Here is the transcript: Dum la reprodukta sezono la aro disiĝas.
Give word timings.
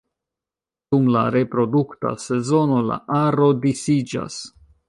Dum 0.95 1.09
la 1.15 1.25
reprodukta 1.35 2.13
sezono 2.25 2.83
la 2.89 3.01
aro 3.23 3.55
disiĝas. 3.67 4.45